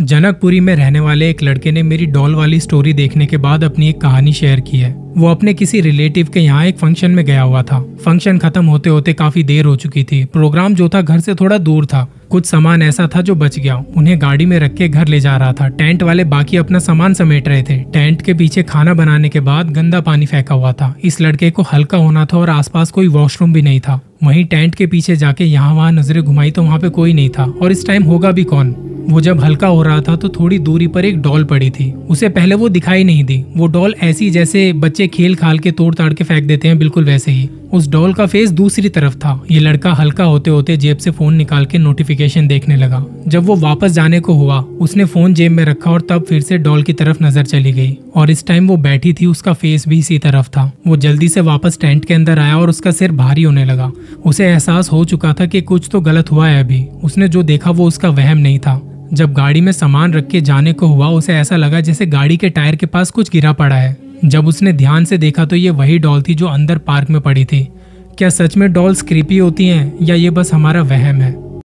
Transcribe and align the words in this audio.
जनकपुरी 0.00 0.60
में 0.60 0.76
रहने 0.76 1.00
वाले 1.00 1.30
एक 1.30 1.42
लड़के 1.42 1.72
ने 1.72 1.82
मेरी 1.82 2.06
डॉल 2.06 2.34
वाली 2.34 2.60
स्टोरी 2.60 2.92
देखने 2.92 3.26
के 3.26 3.36
बाद 3.36 3.64
अपनी 3.64 3.88
एक 3.88 4.00
कहानी 4.00 4.32
शेयर 4.32 4.60
की 4.60 4.78
है। 4.78 4.90
वो 5.16 5.28
अपने 5.28 5.54
किसी 5.54 5.80
रिलेटिव 5.80 6.28
के 6.34 6.40
यहाँ 6.40 6.66
एक 6.66 6.78
फ़ंक्शन 6.78 7.10
में 7.10 7.24
गया 7.24 7.42
हुआ 7.42 7.62
था। 7.62 7.80
फ़ंक्शन 8.04 8.38
खत्म 8.38 8.64
होते 8.66 8.90
होते 8.90 9.12
काफ़ी 9.12 9.42
देर 9.42 9.64
हो 9.64 9.76
चुकी 9.76 10.04
थी। 10.04 10.24
प्रोग्राम 10.24 10.74
जो 10.74 10.88
था 10.88 11.00
घर 11.00 11.20
से 11.20 11.34
थोड़ा 11.34 11.58
दूर 11.58 11.86
था। 11.86 12.12
कुछ 12.30 12.46
सामान 12.46 12.82
ऐसा 12.82 13.08
था 13.16 13.20
जो 13.20 13.34
बच 13.34 13.58
गया। 13.58 13.84
उन्हें 13.96 14.20
गाड़ी 14.22 14.46
में 14.46 14.58
रख 14.58 14.74
के 14.74 14.88
घर 14.88 15.08
ले 15.08 15.20
जा 15.20 15.36
रहा 15.36 15.52
था। 15.52 15.68
टेंट 15.68 16.02
वाले 16.02 16.24
बाकी 16.24 16.56
अपना 16.56 16.78
सामान 16.78 17.14
समेट 17.14 17.48
रहे 17.48 17.62
थे। 17.62 17.78
टेंट 17.78 18.22
के 18.22 18.34
पीछे 18.34 18.62
खाना 18.62 18.94
बनाने 18.94 19.28
के 19.28 19.40
बाद 19.40 19.70
गंदा 19.70 20.00
पानी 20.00 20.26
फेंका 20.26 20.54
हुआ 20.54 20.72
था। 20.72 20.94
इस 21.04 21.20
लड़के 21.20 21.50
को 21.50 21.62
हल्का 21.62 21.98
होना 21.98 22.24
था 22.24 22.38
और 22.38 22.50
आसपास 22.50 22.90
कोई 22.90 23.08
वॉशरूम 23.08 23.52
भी 23.52 23.62
नहीं 23.62 23.80
था। 23.80 24.00
वहीं 24.24 24.44
टेंट 24.44 24.74
के 24.74 24.86
पीछे 24.86 25.16
जाके 25.16 25.44
यहाँ 25.44 25.74
वहाँ 25.74 25.92
नज़रें 25.92 26.22
घुमाई 26.22 26.50
तो 26.50 26.62
वहाँ 26.62 26.78
पे 26.78 26.88
कोई 26.88 27.12
नहीं 27.12 27.30
था। 27.30 27.44
और 27.62 27.72
इस 27.72 27.86
टाइम 27.86 28.02
होगा 28.02 28.30
भी 28.30 28.44
कौन? 28.44 28.87
वो 29.08 29.20
जब 29.20 29.40
हल्का 29.40 29.66
हो 29.66 29.82
रहा 29.82 30.00
था 30.00 30.16
तो 30.16 30.28
थोड़ी 30.28 30.58
दूरी 30.58 30.86
पर 30.86 31.04
एक 31.04 31.20
डॉल 31.22 31.44
पड़ी 31.44 31.70
थी। 31.70 31.90
उसे 32.10 32.28
पहले 32.28 32.54
वो 32.54 32.68
दिखाई 32.68 33.04
नहीं 33.04 33.24
दी। 33.24 33.44
वो 33.56 33.66
डॉल 33.66 33.94
ऐसी 34.02 34.30
जैसे 34.30 34.72
बच्चे 34.72 35.06
खेल 35.06 35.34
खाल 35.34 35.58
के 35.58 35.70
तोड़ 35.70 35.94
ताड़ 35.94 36.12
के 36.14 36.24
फेंक 36.24 36.44
देते 36.44 36.68
हैं, 36.68 36.78
बिल्कुल 36.78 37.04
वैसे 37.04 37.30
ही। 37.30 37.48
उस 37.72 37.88
डॉल 37.88 38.12
का 38.14 38.26
फेस 38.26 38.50
दूसरी 38.50 38.88
तरफ़ 38.88 39.16
था। 39.16 39.42
ये 39.50 39.60
लड़का 39.60 39.92
हल्का 39.92 40.24
होते 40.24 40.50
होते 40.50 40.76
जेब 40.76 40.96
से 40.96 41.10
फ़ोन 41.10 41.34
निकाल 41.34 41.66
के 41.66 41.78
नोटिफिकेशन 41.78 42.48
देखने 42.48 42.76
लगा। 42.76 43.04
जब 43.28 43.44
वो 43.44 43.56
वापस 43.56 43.92
जाने 43.92 44.20
को 44.20 44.34
हुआ, 44.34 44.60
उसने 44.60 45.04
फ़ोन 45.04 45.34
जेब 45.34 45.52
में 45.52 45.64
रखा 45.64 45.90
और 45.90 46.00
तब 46.00 46.24
फिर 46.28 46.40
से 46.40 46.58
डॉल 46.58 46.82
की 46.82 46.92
तरफ़ 46.92 47.24
नज़र 47.24 47.44
चली 47.44 47.72
गई। 47.72 47.96
और 48.16 48.30
इस 48.30 48.46
टाइम 48.46 48.68
वो 48.68 48.76
बैठी 48.76 49.12
थी, 49.12 49.26
उसका 49.26 49.52
फेस 49.52 49.88
भी 49.88 49.98
इसी 49.98 50.18
तरफ़ 50.18 50.48
था। 50.48 50.72
वो 50.86 50.96
जल्दी 50.96 51.28
से 51.28 51.40
वापस 51.40 51.78
टेंट 51.80 52.04
के 52.04 52.14
अंदर 52.14 52.38
आया 52.38 52.58
और 52.58 52.68
उसका 52.68 52.90
सिर 52.90 53.12
भारी 53.12 53.42
होने 53.42 53.64
लगा। 53.64 53.92
उसे 54.26 54.46
एहसास 54.46 54.92
हो 54.92 55.04
चुका 55.04 55.32
था 55.32 55.46
कि 55.46 55.60
कुछ 55.60 55.88
तो 55.92 56.00
गलत 56.00 56.30
हुआ 56.32 56.48
है 56.48 56.64
अभी। 56.64 56.84
उसने 57.04 57.28
जो 57.28 57.42
देखा 57.42 57.70
वो 57.70 57.86
उसका 57.86 58.08
वहम 58.08 58.38
नहीं 58.38 58.58
था। 58.58 58.80
जब 59.12 59.32
गाड़ी 59.32 59.60
में 59.60 59.72
सामान 59.72 60.12
रख 60.12 60.28
के 60.28 60.40
जाने 60.40 60.72
को 60.72 60.86
हुआ, 60.86 61.08
उसे 61.08 61.34
ऐसा 61.34 61.56
लगा 61.56 61.80
जैसे 61.80 62.06
गाड़ी 62.06 62.36
के 62.36 62.48
टायर 62.48 62.76
के 62.76 62.86
पास 62.86 63.10
कुछ 63.10 63.30
गिरा 63.30 63.52
पड़ा 63.52 63.76
है। 63.76 63.96
जब 64.24 64.46
उसने 64.46 64.72
ध्यान 64.72 65.04
से 65.04 65.18
देखा 65.18 65.44
तो 65.44 65.56
ये 65.56 65.70
वही 65.70 65.98
डॉल 65.98 66.22
थी 66.22 66.34
जो 66.34 66.46
अंदर 66.46 66.78
पार्क 66.78 67.10
में 67.10 67.20
पड़ी 67.20 67.44
थी। 67.44 67.68
क्या 68.18 68.28
सच 68.28 68.56
में 68.56 68.72
डॉल्स 68.72 69.02
क्रीपी 69.02 69.38
होती 69.38 69.66
हैं, 69.66 69.92
या 70.02 70.14
ये 70.14 70.30
बस 70.30 70.54
हमारा 70.54 70.82
वहम 70.82 71.16
है? 71.16 71.47